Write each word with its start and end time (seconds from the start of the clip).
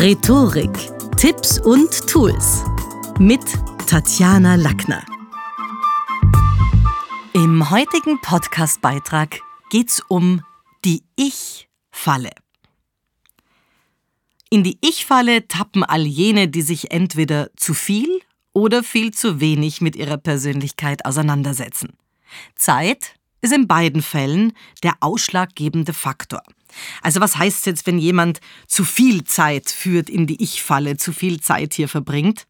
Rhetorik, 0.00 0.70
Tipps 1.16 1.58
und 1.58 1.90
Tools 2.06 2.62
mit 3.18 3.40
Tatjana 3.88 4.54
Lackner. 4.54 5.04
Im 7.32 7.68
heutigen 7.68 8.20
Podcastbeitrag 8.20 9.40
geht's 9.70 10.00
um 10.06 10.44
die 10.84 11.02
Ich-Falle. 11.16 12.30
In 14.50 14.62
die 14.62 14.78
Ich-Falle 14.82 15.48
tappen 15.48 15.82
all 15.82 16.06
jene, 16.06 16.46
die 16.46 16.62
sich 16.62 16.92
entweder 16.92 17.50
zu 17.56 17.74
viel 17.74 18.20
oder 18.52 18.84
viel 18.84 19.12
zu 19.12 19.40
wenig 19.40 19.80
mit 19.80 19.96
ihrer 19.96 20.18
Persönlichkeit 20.18 21.06
auseinandersetzen. 21.06 21.98
Zeit 22.54 23.17
ist 23.40 23.52
in 23.52 23.66
beiden 23.66 24.02
Fällen 24.02 24.52
der 24.82 24.94
ausschlaggebende 25.00 25.92
Faktor. 25.92 26.42
Also 27.02 27.20
was 27.20 27.36
heißt 27.36 27.66
jetzt, 27.66 27.86
wenn 27.86 27.98
jemand 27.98 28.40
zu 28.66 28.84
viel 28.84 29.24
Zeit 29.24 29.70
führt 29.70 30.10
in 30.10 30.26
die 30.26 30.42
Ich-Falle, 30.42 30.96
zu 30.96 31.12
viel 31.12 31.40
Zeit 31.40 31.74
hier 31.74 31.88
verbringt? 31.88 32.46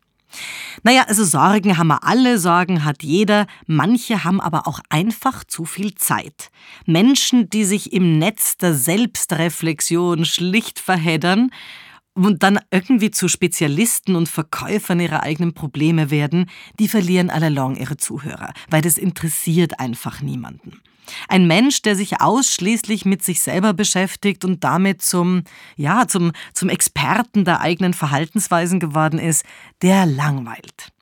Naja, 0.83 1.05
also 1.09 1.25
Sorgen 1.25 1.79
haben 1.79 1.89
wir 1.89 2.05
alle, 2.05 2.39
Sorgen 2.39 2.85
hat 2.85 3.03
jeder, 3.03 3.47
manche 3.67 4.25
haben 4.25 4.41
aber 4.41 4.67
auch 4.67 4.81
einfach 4.91 5.45
zu 5.45 5.65
viel 5.65 5.95
Zeit. 5.95 6.51
Menschen, 6.85 7.49
die 7.49 7.65
sich 7.65 7.93
im 7.93 8.19
Netz 8.19 8.59
der 8.59 8.75
Selbstreflexion 8.75 10.25
schlicht 10.25 10.81
verheddern, 10.81 11.51
und 12.27 12.43
dann 12.43 12.59
irgendwie 12.71 13.11
zu 13.11 13.29
Spezialisten 13.29 14.17
und 14.17 14.29
Verkäufern 14.29 15.01
ihrer 15.01 15.23
eigenen 15.23 15.55
Probleme 15.55 16.11
werden, 16.11 16.51
die 16.79 16.89
verlieren 16.89 17.31
allalong 17.31 17.77
ihre 17.77 17.97
Zuhörer, 17.97 18.53
weil 18.71 18.83
das 18.83 18.99
interessiert 18.99 19.81
einfach 19.81 20.21
niemanden. 20.21 20.81
Ein 21.29 21.47
Mensch, 21.47 21.83
der 21.83 21.97
sich 21.97 22.21
ausschließlich 22.21 23.05
mit 23.05 23.23
sich 23.23 23.41
selber 23.41 23.73
beschäftigt 23.73 24.45
und 24.45 24.63
damit 24.65 25.03
zum, 25.03 25.45
ja, 25.77 26.07
zum, 26.07 26.33
zum 26.53 26.69
Experten 26.69 27.45
der 27.45 27.61
eigenen 27.61 27.95
Verhaltensweisen 27.95 28.79
geworden 28.79 29.19
ist, 29.19 29.45
der 29.81 30.05
langweilt. 30.05 30.93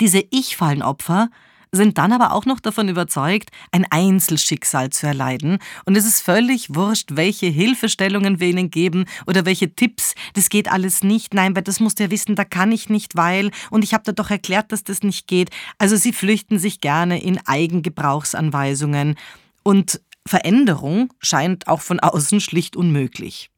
Diese 0.00 0.22
Ich-Fallenopfer 0.30 1.30
sind 1.74 1.96
dann 1.96 2.12
aber 2.12 2.32
auch 2.32 2.44
noch 2.44 2.60
davon 2.60 2.88
überzeugt, 2.88 3.50
ein 3.72 3.86
Einzelschicksal 3.88 4.90
zu 4.90 5.06
erleiden. 5.06 5.58
Und 5.86 5.96
es 5.96 6.04
ist 6.04 6.20
völlig 6.20 6.74
wurscht, 6.74 7.10
welche 7.12 7.46
Hilfestellungen 7.46 8.40
wir 8.40 8.48
ihnen 8.48 8.70
geben 8.70 9.06
oder 9.26 9.46
welche 9.46 9.74
Tipps. 9.74 10.14
Das 10.34 10.50
geht 10.50 10.70
alles 10.70 11.02
nicht. 11.02 11.32
Nein, 11.32 11.56
weil 11.56 11.62
das 11.62 11.80
musst 11.80 11.98
du 11.98 12.04
ja 12.04 12.10
wissen, 12.10 12.36
da 12.36 12.44
kann 12.44 12.72
ich 12.72 12.90
nicht, 12.90 13.16
weil. 13.16 13.50
Und 13.70 13.84
ich 13.84 13.94
habe 13.94 14.04
dir 14.04 14.12
doch 14.12 14.30
erklärt, 14.30 14.70
dass 14.70 14.84
das 14.84 15.02
nicht 15.02 15.26
geht. 15.26 15.48
Also 15.78 15.96
sie 15.96 16.12
flüchten 16.12 16.58
sich 16.58 16.80
gerne 16.80 17.22
in 17.22 17.40
Eigengebrauchsanweisungen. 17.46 19.16
Und 19.62 20.02
Veränderung 20.26 21.12
scheint 21.20 21.68
auch 21.68 21.80
von 21.80 22.00
außen 22.00 22.40
schlicht 22.40 22.76
unmöglich. 22.76 23.48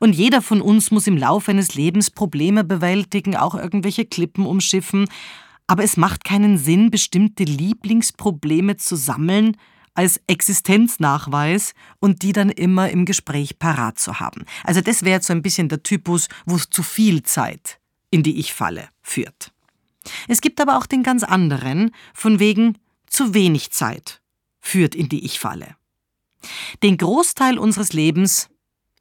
Und 0.00 0.14
jeder 0.14 0.42
von 0.42 0.60
uns 0.60 0.90
muss 0.90 1.06
im 1.06 1.16
Laufe 1.16 1.52
eines 1.52 1.74
Lebens 1.74 2.10
Probleme 2.10 2.64
bewältigen, 2.64 3.36
auch 3.36 3.54
irgendwelche 3.54 4.04
Klippen 4.04 4.46
umschiffen. 4.46 5.06
Aber 5.66 5.82
es 5.82 5.96
macht 5.96 6.24
keinen 6.24 6.58
Sinn, 6.58 6.90
bestimmte 6.90 7.44
Lieblingsprobleme 7.44 8.76
zu 8.76 8.96
sammeln 8.96 9.56
als 9.94 10.20
Existenznachweis 10.26 11.72
und 12.00 12.22
die 12.22 12.32
dann 12.32 12.50
immer 12.50 12.90
im 12.90 13.04
Gespräch 13.04 13.58
parat 13.58 13.98
zu 13.98 14.20
haben. 14.20 14.44
Also 14.64 14.80
das 14.80 15.04
wäre 15.04 15.22
so 15.22 15.32
ein 15.32 15.42
bisschen 15.42 15.68
der 15.68 15.82
Typus, 15.82 16.28
wo 16.44 16.56
es 16.56 16.68
zu 16.68 16.82
viel 16.82 17.22
Zeit 17.22 17.78
in 18.10 18.22
die 18.22 18.38
Ich-Falle 18.38 18.88
führt. 19.02 19.52
Es 20.28 20.40
gibt 20.40 20.60
aber 20.60 20.76
auch 20.76 20.86
den 20.86 21.02
ganz 21.02 21.22
anderen, 21.22 21.92
von 22.12 22.38
wegen 22.38 22.76
zu 23.06 23.32
wenig 23.34 23.70
Zeit 23.70 24.20
führt 24.60 24.94
in 24.94 25.08
die 25.08 25.24
Ich-Falle. 25.24 25.76
Den 26.82 26.98
Großteil 26.98 27.58
unseres 27.58 27.92
Lebens 27.92 28.50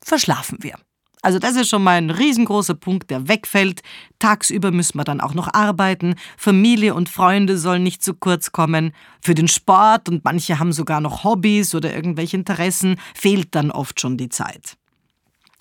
verschlafen 0.01 0.59
wir. 0.61 0.77
Also 1.23 1.39
das 1.39 1.55
ist 1.55 1.69
schon 1.69 1.83
mal 1.83 1.97
ein 1.97 2.09
riesengroßer 2.09 2.75
Punkt, 2.75 3.09
der 3.09 3.29
wegfällt. 3.29 3.81
Tagsüber 4.19 4.71
müssen 4.71 4.97
wir 4.97 5.05
dann 5.05 5.21
auch 5.21 5.33
noch 5.33 5.53
arbeiten. 5.53 6.15
Familie 6.37 6.93
und 6.93 7.07
Freunde 7.07 7.57
sollen 7.57 7.81
nicht 7.81 8.03
zu 8.03 8.13
kurz 8.13 8.51
kommen. 8.51 8.93
Für 9.21 9.33
den 9.33 9.47
Sport 9.47 10.09
und 10.09 10.25
manche 10.25 10.59
haben 10.59 10.73
sogar 10.73 10.99
noch 10.99 11.23
Hobbys 11.23 11.73
oder 11.75 11.95
irgendwelche 11.95 12.35
Interessen, 12.35 12.99
fehlt 13.15 13.55
dann 13.55 13.71
oft 13.71 14.01
schon 14.01 14.17
die 14.17 14.27
Zeit. 14.27 14.75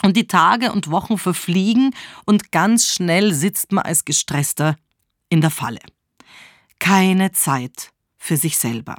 Und 0.03 0.17
die 0.17 0.27
Tage 0.27 0.73
und 0.73 0.91
Wochen 0.91 1.17
verfliegen 1.17 1.95
und 2.27 2.51
ganz 2.51 2.93
schnell 2.93 3.33
sitzt 3.33 3.71
man 3.71 3.85
als 3.85 4.05
Gestresster 4.05 4.75
in 5.29 5.41
der 5.41 5.51
Falle. 5.51 5.79
Keine 6.81 7.31
Zeit 7.31 7.93
für 8.19 8.37
sich 8.37 8.59
selber 8.59 8.97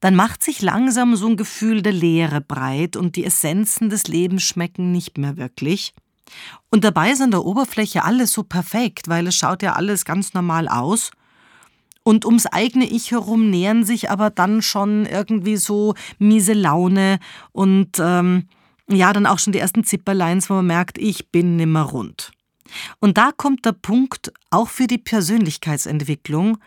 dann 0.00 0.14
macht 0.14 0.44
sich 0.44 0.62
langsam 0.62 1.16
so 1.16 1.26
ein 1.26 1.36
Gefühl 1.36 1.82
der 1.82 1.92
Leere 1.92 2.40
breit 2.40 2.96
und 2.96 3.16
die 3.16 3.24
Essenzen 3.24 3.90
des 3.90 4.06
Lebens 4.06 4.44
schmecken 4.44 4.92
nicht 4.92 5.18
mehr 5.18 5.36
wirklich. 5.36 5.92
Und 6.70 6.84
dabei 6.84 7.10
ist 7.10 7.22
an 7.22 7.30
der 7.30 7.44
Oberfläche 7.44 8.04
alles 8.04 8.32
so 8.32 8.42
perfekt, 8.42 9.08
weil 9.08 9.26
es 9.26 9.34
schaut 9.34 9.62
ja 9.62 9.72
alles 9.72 10.04
ganz 10.04 10.34
normal 10.34 10.68
aus. 10.68 11.10
Und 12.04 12.24
ums 12.24 12.46
eigene 12.46 12.86
Ich 12.86 13.10
herum 13.10 13.50
nähern 13.50 13.84
sich 13.84 14.10
aber 14.10 14.30
dann 14.30 14.62
schon 14.62 15.04
irgendwie 15.04 15.56
so 15.56 15.94
miese 16.18 16.52
Laune 16.52 17.18
und 17.52 17.98
ähm, 17.98 18.48
ja, 18.88 19.12
dann 19.12 19.26
auch 19.26 19.38
schon 19.38 19.52
die 19.52 19.58
ersten 19.58 19.84
Zipperleins, 19.84 20.48
wo 20.48 20.54
man 20.54 20.66
merkt, 20.66 20.96
ich 20.96 21.30
bin 21.30 21.56
nimmer 21.56 21.82
rund. 21.82 22.30
Und 23.00 23.18
da 23.18 23.32
kommt 23.36 23.66
der 23.66 23.72
Punkt 23.72 24.32
auch 24.50 24.68
für 24.68 24.86
die 24.86 24.98
Persönlichkeitsentwicklung, 24.98 26.58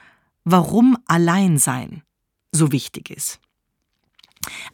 warum 0.44 0.98
allein 1.08 1.58
sein 1.58 2.04
so 2.52 2.72
wichtig 2.72 3.10
ist. 3.10 3.40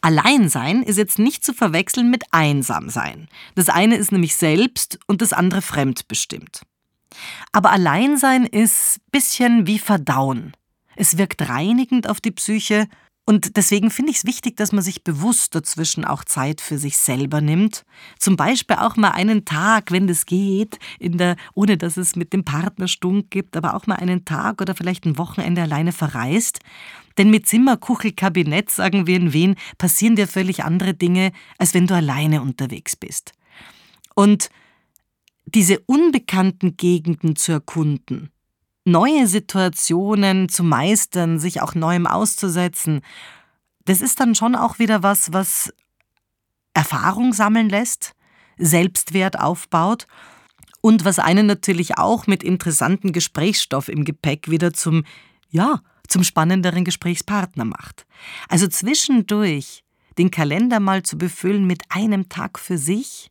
Alleinsein 0.00 0.82
ist 0.82 0.96
jetzt 0.96 1.18
nicht 1.18 1.44
zu 1.44 1.52
verwechseln 1.52 2.10
mit 2.10 2.24
Einsamsein. 2.30 3.28
Das 3.54 3.68
eine 3.68 3.96
ist 3.96 4.12
nämlich 4.12 4.36
selbst 4.36 4.98
und 5.06 5.20
das 5.20 5.32
andere 5.32 5.62
fremdbestimmt. 5.62 6.62
Aber 7.52 7.70
Alleinsein 7.70 8.44
ist 8.44 9.00
bisschen 9.10 9.66
wie 9.66 9.78
Verdauen. 9.78 10.52
Es 10.96 11.18
wirkt 11.18 11.48
reinigend 11.48 12.08
auf 12.08 12.20
die 12.20 12.30
Psyche 12.30 12.88
und 13.28 13.58
deswegen 13.58 13.90
finde 13.90 14.10
ich 14.10 14.16
es 14.16 14.24
wichtig, 14.24 14.56
dass 14.56 14.72
man 14.72 14.82
sich 14.82 15.04
bewusst 15.04 15.54
dazwischen 15.54 16.06
auch 16.06 16.24
Zeit 16.24 16.62
für 16.62 16.78
sich 16.78 16.96
selber 16.96 17.42
nimmt. 17.42 17.84
Zum 18.18 18.36
Beispiel 18.36 18.76
auch 18.76 18.96
mal 18.96 19.10
einen 19.10 19.44
Tag, 19.44 19.92
wenn 19.92 20.06
das 20.06 20.24
geht, 20.24 20.78
in 20.98 21.18
der, 21.18 21.36
ohne 21.52 21.76
dass 21.76 21.98
es 21.98 22.16
mit 22.16 22.32
dem 22.32 22.46
Partner 22.46 22.88
Stunk 22.88 23.30
gibt, 23.30 23.54
aber 23.54 23.74
auch 23.74 23.86
mal 23.86 23.96
einen 23.96 24.24
Tag 24.24 24.62
oder 24.62 24.74
vielleicht 24.74 25.04
ein 25.04 25.18
Wochenende 25.18 25.60
alleine 25.60 25.92
verreist. 25.92 26.60
Denn 27.18 27.28
mit 27.28 27.46
Zimmerkuchelkabinett, 27.46 28.70
sagen 28.70 29.06
wir 29.06 29.16
in 29.16 29.34
Wien, 29.34 29.56
passieren 29.76 30.16
dir 30.16 30.26
völlig 30.26 30.64
andere 30.64 30.94
Dinge, 30.94 31.32
als 31.58 31.74
wenn 31.74 31.86
du 31.86 31.94
alleine 31.94 32.40
unterwegs 32.40 32.96
bist. 32.96 33.34
Und 34.14 34.48
diese 35.44 35.80
unbekannten 35.80 36.78
Gegenden 36.78 37.36
zu 37.36 37.52
erkunden, 37.52 38.30
neue 38.88 39.26
Situationen 39.26 40.48
zu 40.48 40.64
meistern, 40.64 41.38
sich 41.38 41.62
auch 41.62 41.74
neuem 41.74 42.06
auszusetzen, 42.06 43.02
das 43.84 44.00
ist 44.00 44.20
dann 44.20 44.34
schon 44.34 44.54
auch 44.54 44.78
wieder 44.78 45.02
was, 45.02 45.32
was 45.32 45.72
Erfahrung 46.74 47.32
sammeln 47.32 47.68
lässt, 47.68 48.12
Selbstwert 48.58 49.38
aufbaut 49.38 50.06
und 50.80 51.04
was 51.04 51.18
einen 51.18 51.46
natürlich 51.46 51.96
auch 51.98 52.26
mit 52.26 52.42
interessanten 52.42 53.12
Gesprächsstoff 53.12 53.88
im 53.88 54.04
Gepäck 54.04 54.50
wieder 54.50 54.72
zum, 54.72 55.04
ja, 55.48 55.80
zum 56.06 56.24
spannenderen 56.24 56.84
Gesprächspartner 56.84 57.64
macht. 57.64 58.06
Also 58.48 58.66
zwischendurch 58.66 59.84
den 60.18 60.30
Kalender 60.30 60.80
mal 60.80 61.02
zu 61.02 61.16
befüllen 61.16 61.66
mit 61.66 61.82
einem 61.88 62.28
Tag 62.28 62.58
für 62.58 62.78
sich, 62.78 63.30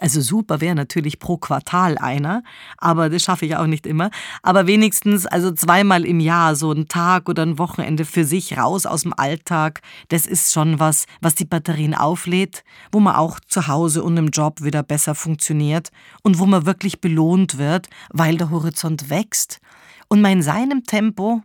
also 0.00 0.20
super 0.20 0.60
wäre 0.60 0.74
natürlich 0.74 1.18
pro 1.18 1.36
Quartal 1.36 1.98
einer, 1.98 2.42
aber 2.78 3.10
das 3.10 3.22
schaffe 3.22 3.46
ich 3.46 3.56
auch 3.56 3.66
nicht 3.66 3.86
immer. 3.86 4.10
Aber 4.42 4.66
wenigstens 4.66 5.26
also 5.26 5.52
zweimal 5.52 6.04
im 6.04 6.20
Jahr 6.20 6.56
so 6.56 6.72
ein 6.72 6.88
Tag 6.88 7.28
oder 7.28 7.42
ein 7.42 7.58
Wochenende 7.58 8.04
für 8.04 8.24
sich 8.24 8.56
raus 8.56 8.86
aus 8.86 9.02
dem 9.02 9.12
Alltag. 9.12 9.82
Das 10.08 10.26
ist 10.26 10.52
schon 10.52 10.80
was, 10.80 11.04
was 11.20 11.34
die 11.34 11.44
Batterien 11.44 11.94
auflädt, 11.94 12.64
wo 12.92 13.00
man 13.00 13.14
auch 13.14 13.40
zu 13.40 13.66
Hause 13.68 14.02
und 14.02 14.16
im 14.16 14.28
Job 14.28 14.62
wieder 14.62 14.82
besser 14.82 15.14
funktioniert 15.14 15.90
und 16.22 16.38
wo 16.38 16.46
man 16.46 16.66
wirklich 16.66 17.00
belohnt 17.00 17.58
wird, 17.58 17.88
weil 18.10 18.36
der 18.36 18.50
Horizont 18.50 19.10
wächst 19.10 19.60
und 20.08 20.22
man 20.22 20.32
in 20.32 20.42
seinem 20.42 20.84
Tempo 20.84 21.42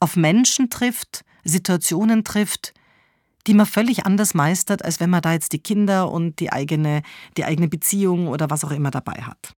auf 0.00 0.16
Menschen 0.16 0.70
trifft, 0.70 1.24
Situationen 1.44 2.24
trifft, 2.24 2.72
die 3.46 3.54
man 3.54 3.66
völlig 3.66 4.06
anders 4.06 4.34
meistert, 4.34 4.84
als 4.84 5.00
wenn 5.00 5.10
man 5.10 5.22
da 5.22 5.32
jetzt 5.32 5.52
die 5.52 5.58
Kinder 5.58 6.10
und 6.10 6.40
die 6.40 6.52
eigene, 6.52 7.02
die 7.36 7.44
eigene 7.44 7.68
Beziehung 7.68 8.28
oder 8.28 8.50
was 8.50 8.64
auch 8.64 8.70
immer 8.70 8.90
dabei 8.90 9.22
hat. 9.22 9.54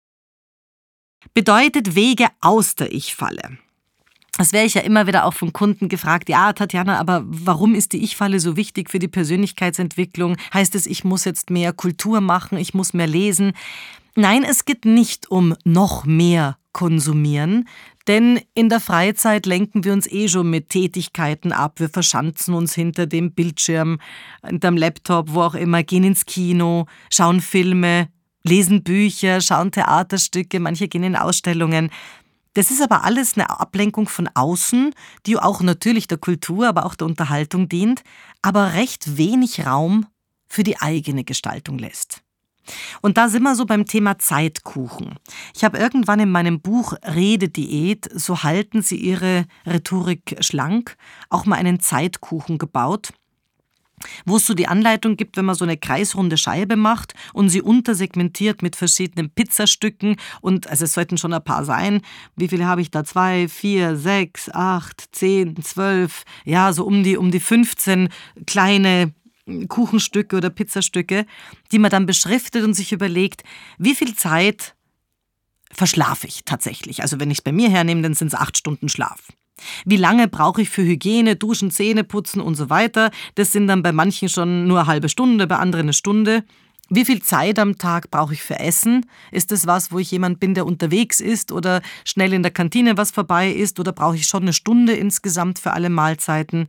Bedeutet 1.34 1.96
Wege 1.96 2.28
aus 2.42 2.76
der 2.76 2.92
Ich-Falle. 2.92 3.58
Das 4.38 4.52
wäre 4.52 4.66
ich 4.66 4.74
ja 4.74 4.82
immer 4.82 5.08
wieder 5.08 5.26
auch 5.26 5.34
von 5.34 5.54
Kunden 5.54 5.88
gefragt, 5.88 6.28
ja, 6.28 6.52
Tatjana, 6.52 7.00
aber 7.00 7.24
warum 7.26 7.74
ist 7.74 7.94
die 7.94 8.04
Ich-Falle 8.04 8.40
so 8.42 8.58
wichtig 8.58 8.90
für 8.90 9.00
die 9.00 9.08
Persönlichkeitsentwicklung? 9.08 10.36
Heißt 10.54 10.76
es, 10.76 10.88
ich 10.88 11.06
muss 11.06 11.24
jetzt 11.24 11.50
mehr 11.50 11.72
Kultur 11.72 12.20
machen, 12.20 12.58
ich 12.58 12.74
muss 12.74 12.94
mehr 12.94 13.08
lesen? 13.08 13.54
Nein, 14.16 14.44
es 14.44 14.66
geht 14.66 14.86
nicht 14.86 15.32
um 15.32 15.56
noch 15.64 16.06
mehr 16.06 16.58
konsumieren, 16.74 17.68
denn 18.08 18.40
in 18.54 18.70
der 18.70 18.80
Freizeit 18.80 19.46
lenken 19.46 19.84
wir 19.84 19.94
uns 19.94 20.08
eh 20.08 20.28
schon 20.28 20.50
mit 20.50 20.70
Tätigkeiten 20.70 21.52
ab. 21.52 21.80
Wir 21.80 21.90
verschanzen 21.90 22.54
uns 22.54 22.74
hinter 22.74 23.08
dem 23.08 23.34
Bildschirm, 23.34 24.00
hinterm 24.46 24.78
Laptop, 24.78 25.34
wo 25.34 25.42
auch 25.42 25.56
immer, 25.56 25.84
gehen 25.84 26.04
ins 26.04 26.26
Kino, 26.26 26.86
schauen 27.10 27.42
Filme, 27.42 28.10
lesen 28.44 28.84
Bücher, 28.84 29.42
schauen 29.42 29.72
Theaterstücke, 29.72 30.60
manche 30.60 30.88
gehen 30.88 31.04
in 31.04 31.16
Ausstellungen. 31.16 31.90
Das 32.54 32.72
ist 32.72 32.82
aber 32.82 33.04
alles 33.04 33.36
eine 33.36 33.50
Ablenkung 33.50 34.08
von 34.08 34.30
außen, 34.34 34.94
die 35.26 35.38
auch 35.38 35.62
natürlich 35.62 36.08
der 36.08 36.18
Kultur, 36.18 36.68
aber 36.68 36.86
auch 36.86 36.96
der 36.96 37.08
Unterhaltung 37.08 37.68
dient, 37.68 38.04
aber 38.42 38.74
recht 38.74 39.18
wenig 39.18 39.66
Raum 39.66 40.06
für 40.48 40.64
die 40.64 40.80
eigene 40.80 41.24
Gestaltung 41.24 41.78
lässt. 41.78 42.25
Und 43.02 43.18
da 43.18 43.30
sind 43.30 43.44
wir 43.44 43.56
so 43.56 43.66
beim 43.66 43.86
Thema 43.86 44.18
Zeitkuchen. 44.18 45.16
Ich 45.56 45.64
habe 45.64 45.78
irgendwann 45.78 46.20
in 46.20 46.32
meinem 46.32 46.62
Buch 46.62 46.94
Redediät, 47.04 48.10
so 48.14 48.44
halten 48.44 48.82
Sie 48.82 48.98
Ihre 48.98 49.46
Rhetorik 49.66 50.38
schlank, 50.40 50.96
auch 51.30 51.46
mal 51.46 51.58
einen 51.58 51.80
Zeitkuchen 51.80 52.58
gebaut 52.58 53.12
wo 54.26 54.38
es 54.38 54.46
so 54.46 54.54
die 54.54 54.68
Anleitung 54.68 55.18
gibt, 55.18 55.38
wenn 55.38 55.46
man 55.46 55.56
so 55.56 55.66
eine 55.66 55.78
kreisrunde 55.78 56.38
Scheibe 56.38 56.76
macht 56.76 57.14
und 57.34 57.50
sie 57.50 57.62
untersegmentiert 57.62 58.62
mit 58.62 58.76
verschiedenen 58.76 59.30
Pizzastücken 59.30 60.18
und 60.42 60.68
also 60.68 60.86
es 60.86 60.94
sollten 60.94 61.18
schon 61.18 61.34
ein 61.34 61.44
paar 61.44 61.66
sein. 61.66 62.02
Wie 62.36 62.48
viele 62.48 62.66
habe 62.66 62.82
ich 62.82 62.92
da? 62.92 63.04
Zwei, 63.04 63.48
vier, 63.48 63.96
sechs, 63.96 64.50
acht, 64.50 65.16
zehn, 65.16 65.62
zwölf, 65.62 66.24
ja, 66.44 66.74
so 66.74 66.86
um 66.86 67.04
die, 67.04 67.18
um 67.18 67.32
die 67.32 67.40
15 67.40 68.10
kleine 68.46 69.14
Kuchenstücke 69.68 70.38
oder 70.38 70.50
Pizzastücke, 70.50 71.26
die 71.72 71.80
man 71.80 71.92
dann 71.92 72.06
beschriftet 72.06 72.64
und 72.64 72.74
sich 72.74 72.92
überlegt, 72.92 73.44
wie 73.78 73.96
viel 73.96 74.16
Zeit 74.16 74.76
verschlafe 75.72 76.28
ich 76.28 76.46
tatsächlich. 76.46 77.02
Also 77.02 77.20
wenn 77.20 77.32
ich 77.32 77.40
es 77.40 77.44
bei 77.44 77.52
mir 77.52 77.70
hernehme, 77.70 78.02
dann 78.02 78.14
sind 78.14 78.28
es 78.28 78.36
acht 78.36 78.58
Stunden 78.58 78.90
Schlaf. 78.90 79.28
Wie 79.86 79.98
lange 79.98 80.28
brauche 80.28 80.62
ich 80.62 80.70
für 80.70 80.84
Hygiene, 80.84 81.36
Duschen, 81.36 81.72
Zähne 81.72 82.04
putzen 82.04 82.42
und 82.42 82.56
so 82.56 82.70
weiter? 82.70 83.12
Das 83.36 83.52
sind 83.52 83.68
dann 83.68 83.84
bei 83.84 83.92
manchen 83.92 84.30
schon 84.30 84.68
nur 84.68 84.80
eine 84.80 84.88
halbe 84.88 85.10
Stunde, 85.10 85.48
bei 85.48 85.58
anderen 85.58 85.86
eine 85.86 85.94
Stunde. 85.94 86.44
Wie 86.90 87.06
viel 87.06 87.22
Zeit 87.22 87.58
am 87.58 87.78
Tag 87.78 88.12
brauche 88.12 88.34
ich 88.34 88.44
für 88.44 88.60
Essen? 88.60 89.08
Ist 89.32 89.52
das 89.52 89.66
was, 89.66 89.92
wo 89.92 89.98
ich 89.98 90.12
jemand 90.12 90.40
bin, 90.40 90.54
der 90.54 90.66
unterwegs 90.66 91.20
ist 91.20 91.52
oder 91.52 91.82
schnell 92.04 92.34
in 92.34 92.44
der 92.44 92.52
Kantine 92.52 92.98
was 92.98 93.12
vorbei 93.12 93.50
ist 93.50 93.80
oder 93.80 93.92
brauche 93.92 94.18
ich 94.18 94.28
schon 94.28 94.44
eine 94.44 94.54
Stunde 94.54 94.94
insgesamt 94.94 95.58
für 95.58 95.72
alle 95.72 95.90
Mahlzeiten? 95.90 96.68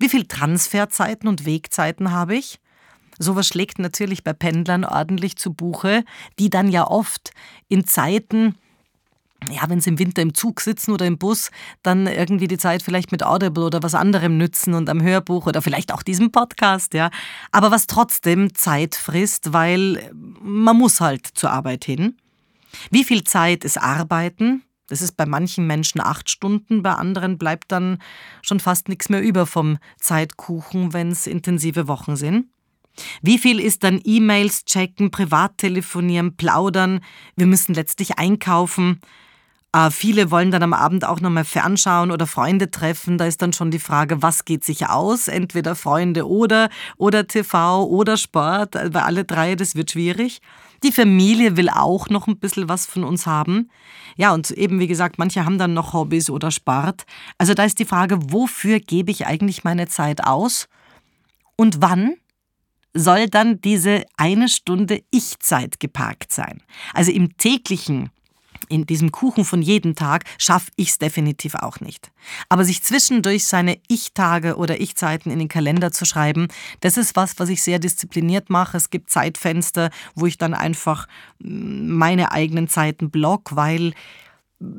Wie 0.00 0.08
viel 0.08 0.26
Transferzeiten 0.26 1.28
und 1.28 1.44
Wegzeiten 1.44 2.10
habe 2.10 2.34
ich? 2.34 2.58
Sowas 3.18 3.46
schlägt 3.46 3.78
natürlich 3.78 4.24
bei 4.24 4.32
Pendlern 4.32 4.84
ordentlich 4.84 5.36
zu 5.36 5.52
Buche, 5.52 6.04
die 6.38 6.48
dann 6.48 6.70
ja 6.70 6.86
oft 6.86 7.32
in 7.68 7.86
Zeiten 7.86 8.56
ja, 9.48 9.68
wenn 9.68 9.80
sie 9.80 9.90
im 9.90 9.98
Winter 9.98 10.20
im 10.20 10.34
Zug 10.34 10.60
sitzen 10.60 10.92
oder 10.92 11.06
im 11.06 11.16
Bus, 11.16 11.50
dann 11.82 12.06
irgendwie 12.06 12.46
die 12.46 12.58
Zeit 12.58 12.82
vielleicht 12.82 13.10
mit 13.10 13.22
Audible 13.22 13.64
oder 13.64 13.82
was 13.82 13.94
anderem 13.94 14.36
nützen 14.36 14.74
und 14.74 14.90
am 14.90 15.00
Hörbuch 15.02 15.46
oder 15.46 15.62
vielleicht 15.62 15.92
auch 15.92 16.02
diesem 16.02 16.30
Podcast, 16.30 16.92
ja. 16.92 17.10
Aber 17.50 17.70
was 17.70 17.86
trotzdem 17.86 18.54
Zeit 18.54 18.94
frisst, 18.94 19.54
weil 19.54 20.10
man 20.12 20.76
muss 20.76 21.00
halt 21.00 21.26
zur 21.26 21.52
Arbeit 21.52 21.86
hin. 21.86 22.16
Wie 22.90 23.04
viel 23.04 23.24
Zeit 23.24 23.64
ist 23.64 23.78
Arbeiten? 23.78 24.62
Das 24.90 25.02
ist 25.02 25.16
bei 25.16 25.24
manchen 25.24 25.66
Menschen 25.66 26.00
acht 26.00 26.28
Stunden, 26.28 26.82
bei 26.82 26.92
anderen 26.92 27.38
bleibt 27.38 27.70
dann 27.72 27.98
schon 28.42 28.58
fast 28.58 28.88
nichts 28.88 29.08
mehr 29.08 29.22
über 29.22 29.46
vom 29.46 29.78
Zeitkuchen, 29.98 30.92
wenn 30.92 31.12
es 31.12 31.26
intensive 31.26 31.86
Wochen 31.88 32.16
sind. 32.16 32.46
Wie 33.22 33.38
viel 33.38 33.60
ist 33.60 33.84
dann 33.84 34.00
E-Mails 34.02 34.64
checken, 34.64 35.12
privat 35.12 35.58
telefonieren, 35.58 36.36
plaudern? 36.36 37.00
Wir 37.36 37.46
müssen 37.46 37.72
letztlich 37.74 38.18
einkaufen. 38.18 39.00
Äh, 39.72 39.90
viele 39.90 40.32
wollen 40.32 40.50
dann 40.50 40.64
am 40.64 40.72
Abend 40.72 41.04
auch 41.04 41.20
nochmal 41.20 41.44
fernschauen 41.44 42.10
oder 42.10 42.26
Freunde 42.26 42.72
treffen. 42.72 43.16
Da 43.16 43.26
ist 43.26 43.42
dann 43.42 43.52
schon 43.52 43.70
die 43.70 43.78
Frage, 43.78 44.22
was 44.22 44.44
geht 44.44 44.64
sich 44.64 44.88
aus? 44.88 45.28
Entweder 45.28 45.76
Freunde 45.76 46.28
oder, 46.28 46.68
oder 46.96 47.28
TV 47.28 47.84
oder 47.84 48.16
Sport. 48.16 48.72
Bei 48.72 49.02
alle 49.02 49.24
drei, 49.24 49.54
das 49.54 49.76
wird 49.76 49.92
schwierig. 49.92 50.40
Die 50.82 50.92
Familie 50.92 51.56
will 51.56 51.68
auch 51.68 52.08
noch 52.08 52.26
ein 52.26 52.38
bisschen 52.38 52.68
was 52.68 52.86
von 52.86 53.04
uns 53.04 53.26
haben. 53.26 53.70
Ja, 54.16 54.32
und 54.32 54.50
eben 54.50 54.80
wie 54.80 54.86
gesagt, 54.86 55.18
manche 55.18 55.44
haben 55.44 55.58
dann 55.58 55.74
noch 55.74 55.92
Hobbys 55.92 56.30
oder 56.30 56.50
Sport. 56.50 57.04
Also 57.38 57.54
da 57.54 57.64
ist 57.64 57.78
die 57.78 57.84
Frage, 57.84 58.18
wofür 58.32 58.80
gebe 58.80 59.10
ich 59.10 59.26
eigentlich 59.26 59.64
meine 59.64 59.88
Zeit 59.88 60.24
aus? 60.24 60.68
Und 61.56 61.82
wann 61.82 62.14
soll 62.94 63.28
dann 63.28 63.60
diese 63.60 64.04
eine 64.16 64.48
Stunde 64.48 65.02
Ich-Zeit 65.10 65.80
geparkt 65.80 66.32
sein? 66.32 66.62
Also 66.94 67.12
im 67.12 67.36
täglichen 67.36 68.10
in 68.70 68.86
diesem 68.86 69.12
Kuchen 69.12 69.44
von 69.44 69.62
jedem 69.62 69.94
Tag 69.94 70.24
schaffe 70.38 70.70
ich 70.76 70.90
es 70.90 70.98
definitiv 70.98 71.54
auch 71.54 71.80
nicht. 71.80 72.10
Aber 72.48 72.64
sich 72.64 72.82
zwischendurch 72.82 73.46
seine 73.46 73.78
Ich-Tage 73.88 74.56
oder 74.56 74.80
Ich-Zeiten 74.80 75.30
in 75.30 75.38
den 75.38 75.48
Kalender 75.48 75.92
zu 75.92 76.04
schreiben, 76.04 76.48
das 76.80 76.96
ist 76.96 77.16
was, 77.16 77.38
was 77.38 77.48
ich 77.48 77.62
sehr 77.62 77.78
diszipliniert 77.78 78.50
mache. 78.50 78.76
Es 78.76 78.90
gibt 78.90 79.10
Zeitfenster, 79.10 79.90
wo 80.14 80.26
ich 80.26 80.38
dann 80.38 80.54
einfach 80.54 81.06
mm, 81.40 81.96
meine 81.96 82.32
eigenen 82.32 82.68
Zeiten 82.68 83.10
block, 83.10 83.56
weil 83.56 83.92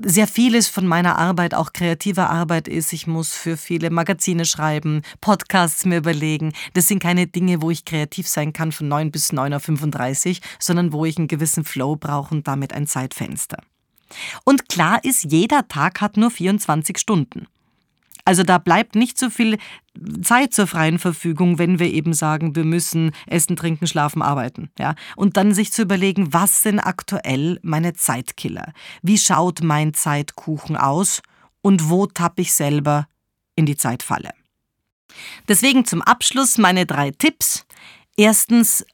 sehr 0.04 0.28
vieles 0.28 0.68
von 0.68 0.86
meiner 0.86 1.18
Arbeit 1.18 1.56
auch 1.56 1.74
kreative 1.74 2.30
Arbeit 2.30 2.68
ist. 2.68 2.94
Ich 2.94 3.08
muss 3.08 3.34
für 3.34 3.58
viele 3.58 3.90
Magazine 3.90 4.46
schreiben, 4.46 5.02
Podcasts 5.22 5.86
mir 5.86 5.98
überlegen. 5.98 6.54
Das 6.76 6.88
sind 6.88 7.02
keine 7.02 7.26
Dinge, 7.26 7.62
wo 7.62 7.72
ich 7.72 7.84
kreativ 7.84 8.28
sein 8.28 8.54
kann 8.54 8.72
von 8.72 8.88
9 8.88 9.12
bis 9.12 9.34
9.35 9.34 10.30
Uhr, 10.30 10.36
sondern 10.60 10.94
wo 10.94 11.06
ich 11.06 11.18
einen 11.18 11.28
gewissen 11.28 11.64
Flow 11.64 11.96
brauche 11.96 12.36
und 12.36 12.48
damit 12.48 12.74
ein 12.74 12.86
Zeitfenster. 12.86 13.58
Und 14.44 14.70
klar 14.70 15.04
ist, 15.04 15.32
jeder 15.32 15.68
Tag 15.68 16.02
hat 16.02 16.18
nur 16.18 16.32
24 16.32 16.98
Stunden. 16.98 17.48
Also 18.26 18.44
da 18.44 18.58
bleibt 18.58 18.96
nicht 18.96 19.18
so 19.18 19.30
viel 19.30 19.58
Zeit 20.22 20.54
zur 20.54 20.68
freien 20.68 21.00
Verfügung, 21.00 21.58
wenn 21.58 21.80
wir 21.80 21.92
eben 21.92 22.14
sagen, 22.14 22.56
wir 22.56 22.64
müssen 22.64 23.12
essen, 23.28 23.56
trinken, 23.56 23.88
schlafen, 23.88 24.22
arbeiten. 24.22 24.70
Ja? 24.78 24.96
Und 25.16 25.38
dann 25.38 25.54
sich 25.54 25.72
zu 25.72 25.82
überlegen, 25.82 26.32
was 26.34 26.62
sind 26.62 26.80
aktuell 26.80 27.60
meine 27.64 27.94
Zeitkiller? 27.94 28.74
Wie 29.02 29.18
schaut 29.18 29.62
mein 29.64 29.94
Zeitkuchen 29.94 30.78
aus? 30.78 31.22
Und 31.62 31.90
wo 31.90 32.08
tappe 32.08 32.42
ich 32.42 32.54
selber 32.54 33.08
in 33.56 33.66
die 33.66 33.78
Zeitfalle? 33.78 34.32
Deswegen 35.48 35.86
zum 35.86 36.02
Abschluss 36.02 36.58
meine 36.58 36.86
drei 36.86 37.12
Tipps. 37.12 37.66
Erstens, 38.16 38.86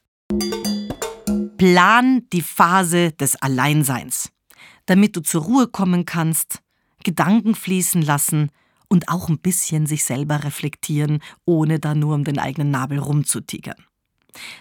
plan 1.57 2.23
die 2.33 2.41
Phase 2.41 3.11
des 3.13 3.35
Alleinseins 3.35 4.31
damit 4.87 5.15
du 5.15 5.21
zur 5.21 5.43
Ruhe 5.43 5.67
kommen 5.67 6.05
kannst, 6.05 6.63
Gedanken 7.03 7.53
fließen 7.53 8.01
lassen 8.01 8.49
und 8.87 9.09
auch 9.09 9.29
ein 9.29 9.37
bisschen 9.37 9.85
sich 9.85 10.03
selber 10.03 10.43
reflektieren, 10.43 11.21
ohne 11.45 11.79
da 11.79 11.93
nur 11.93 12.15
um 12.15 12.23
den 12.23 12.39
eigenen 12.39 12.71
Nabel 12.71 12.97
rumzutigern. 12.97 13.85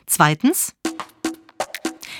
Zweitens, 0.06 0.75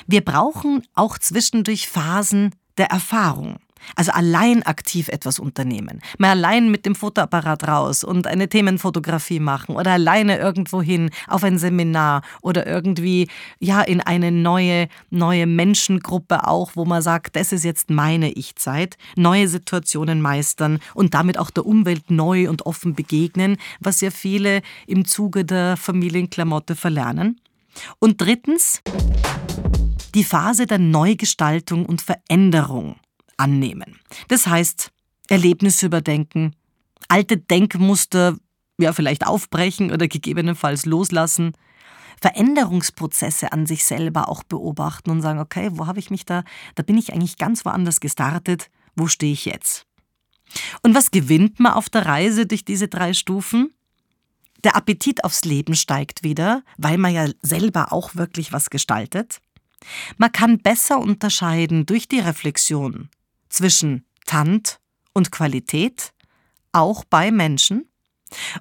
wir 0.07 0.25
brauchen 0.25 0.87
auch 0.95 1.19
zwischendurch 1.19 1.89
Phasen 1.89 2.55
der 2.79 2.87
Erfahrung. 2.87 3.59
Also 3.95 4.13
allein 4.13 4.63
aktiv 4.65 5.09
etwas 5.09 5.39
unternehmen. 5.39 6.01
Mal 6.19 6.31
allein 6.31 6.71
mit 6.71 6.87
dem 6.87 6.95
Fotoapparat 6.95 7.69
raus 7.69 8.05
und 8.05 8.27
eine 8.27 8.49
Themenfotografie 8.49 9.41
machen 9.41 9.77
oder 9.77 9.93
alleine 9.93 10.39
irgendwo 10.39 10.83
hin 10.83 11.11
auf 11.29 11.45
ein 11.45 11.59
Seminar 11.59 12.23
oder 12.43 12.67
irgendwie 12.67 13.29
ja 13.61 13.83
in 13.83 14.01
eine 14.01 14.33
neue 14.33 14.89
neue 15.11 15.47
Menschengruppe 15.47 16.47
auch, 16.47 16.73
wo 16.75 16.85
man 16.85 17.03
sagt, 17.03 17.37
das 17.37 17.53
ist 17.53 17.65
jetzt 17.65 17.91
meine 17.91 18.33
Ich-Zeit, 18.33 18.97
neue 19.17 19.49
Situationen 19.49 20.21
meistern 20.21 20.79
und 20.95 21.15
damit 21.15 21.39
auch 21.39 21.51
der 21.51 21.67
Umwelt 21.67 22.11
neu 22.11 22.49
und 22.49 22.67
offen 22.67 22.95
begegnen, 22.95 23.57
was 23.81 24.01
ja 24.01 24.11
viele 24.11 24.63
im 24.87 25.05
Zuge 25.05 25.45
der 25.45 25.77
Familienklamotte 25.77 26.75
verlernen. 26.75 27.41
Und 27.99 28.21
drittens 28.21 28.81
die 30.15 30.25
Phase 30.25 30.67
der 30.67 30.79
Neugestaltung 30.79 31.85
und 31.85 32.01
Veränderung 32.01 32.97
annehmen. 33.37 33.99
Das 34.29 34.47
heißt, 34.47 34.91
Erlebnisse 35.29 35.87
überdenken, 35.87 36.55
alte 37.09 37.37
Denkmuster 37.37 38.37
ja 38.79 38.93
vielleicht 38.93 39.27
aufbrechen 39.27 39.93
oder 39.93 40.09
gegebenenfalls 40.09 40.87
loslassen, 40.87 41.53
Veränderungsprozesse 42.21 43.53
an 43.53 43.67
sich 43.67 43.85
selber 43.85 44.29
auch 44.29 44.43
beobachten 44.43 45.11
und 45.11 45.23
sagen, 45.23 45.39
okay, 45.39 45.71
wo 45.73 45.87
habe 45.87 45.99
ich 45.99 46.11
mich 46.11 46.25
da, 46.25 46.45
da 46.75 46.83
bin 46.83 46.97
ich 46.97 47.13
eigentlich 47.13 47.37
ganz 47.37 47.65
woanders 47.65 48.01
gestartet, 48.01 48.71
wo 48.95 49.07
stehe 49.07 49.33
ich 49.33 49.45
jetzt? 49.45 49.87
Und 50.83 50.95
was 50.95 51.11
gewinnt 51.11 51.61
man 51.61 51.73
auf 51.73 51.91
der 51.91 52.07
Reise 52.07 52.47
durch 52.47 52.65
diese 52.65 52.89
drei 52.89 53.13
Stufen? 53.13 53.75
Der 54.65 54.77
Appetit 54.77 55.25
aufs 55.25 55.45
Leben 55.45 55.75
steigt 55.75 56.23
wieder, 56.23 56.63
weil 56.79 56.99
man 56.99 57.13
ja 57.13 57.29
selber 57.43 57.93
auch 57.93 58.15
wirklich 58.15 58.53
was 58.53 58.71
gestaltet. 58.71 59.41
Man 60.17 60.33
kann 60.33 60.59
besser 60.59 60.99
unterscheiden 60.99 61.85
durch 61.85 62.09
die 62.09 62.21
Reflexion, 62.21 63.11
zwischen 63.57 64.05
Tant 64.27 64.79
und 65.13 65.33
Qualität, 65.33 66.13
auch 66.73 67.05
bei 67.05 67.31
Menschen. 67.31 67.89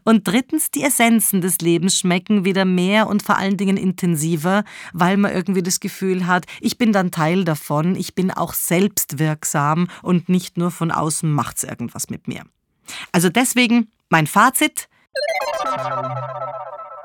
Und 0.04 0.28
drittens, 0.28 0.70
die 0.72 0.84
Essenzen 0.84 1.42
des 1.42 1.58
Lebens 1.58 2.00
schmecken 2.00 2.46
wieder 2.46 2.66
mehr 2.66 3.08
und 3.08 3.24
vor 3.24 3.38
allen 3.38 3.58
Dingen 3.58 3.78
intensiver, 3.78 4.64
weil 4.94 5.18
man 5.18 5.34
irgendwie 5.34 5.64
das 5.64 5.80
Gefühl 5.80 6.28
hat, 6.28 6.46
ich 6.62 6.78
bin 6.78 6.94
dann 6.94 7.12
Teil 7.12 7.44
davon, 7.44 7.96
ich 7.96 8.16
bin 8.16 8.32
auch 8.32 8.54
selbstwirksam 8.54 9.88
und 10.04 10.30
nicht 10.30 10.58
nur 10.58 10.72
von 10.72 10.92
außen 10.92 11.30
macht's 11.30 11.64
irgendwas 11.64 12.10
mit 12.10 12.28
mir. 12.28 12.44
Also 13.12 13.30
deswegen 13.30 13.92
mein 14.10 14.28
Fazit. 14.28 14.88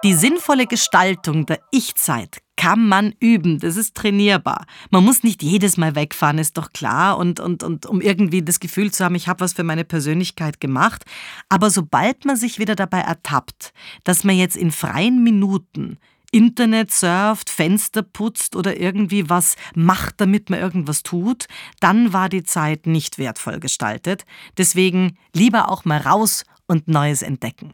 Die 0.04 0.14
sinnvolle 0.14 0.66
Gestaltung 0.66 1.46
der 1.46 1.60
Ich-Zeit 1.70 2.38
kann 2.60 2.88
man 2.88 3.14
üben, 3.20 3.58
das 3.58 3.78
ist 3.78 3.94
trainierbar. 3.94 4.66
Man 4.90 5.02
muss 5.02 5.22
nicht 5.22 5.42
jedes 5.42 5.78
Mal 5.78 5.94
wegfahren, 5.94 6.36
ist 6.36 6.58
doch 6.58 6.74
klar, 6.74 7.16
und, 7.16 7.40
und, 7.40 7.62
und 7.62 7.86
um 7.86 8.02
irgendwie 8.02 8.42
das 8.42 8.60
Gefühl 8.60 8.92
zu 8.92 9.02
haben, 9.02 9.14
ich 9.14 9.28
habe 9.28 9.40
was 9.40 9.54
für 9.54 9.64
meine 9.64 9.86
Persönlichkeit 9.86 10.60
gemacht. 10.60 11.06
Aber 11.48 11.70
sobald 11.70 12.26
man 12.26 12.36
sich 12.36 12.58
wieder 12.58 12.74
dabei 12.74 13.00
ertappt, 13.00 13.72
dass 14.04 14.24
man 14.24 14.36
jetzt 14.36 14.58
in 14.58 14.72
freien 14.72 15.24
Minuten 15.24 15.96
Internet 16.32 16.92
surft, 16.92 17.48
Fenster 17.48 18.02
putzt 18.02 18.54
oder 18.54 18.78
irgendwie 18.78 19.30
was 19.30 19.56
macht, 19.74 20.20
damit 20.20 20.50
man 20.50 20.60
irgendwas 20.60 21.02
tut, 21.02 21.46
dann 21.80 22.12
war 22.12 22.28
die 22.28 22.42
Zeit 22.42 22.86
nicht 22.86 23.16
wertvoll 23.16 23.58
gestaltet. 23.58 24.26
Deswegen 24.58 25.16
lieber 25.34 25.70
auch 25.70 25.86
mal 25.86 25.98
raus 25.98 26.44
und 26.66 26.88
Neues 26.88 27.22
entdecken. 27.22 27.72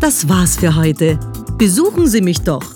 Das 0.00 0.26
war's 0.26 0.56
für 0.56 0.74
heute. 0.74 1.20
Besuchen 1.58 2.06
Sie 2.06 2.22
mich 2.22 2.40
doch 2.40 2.75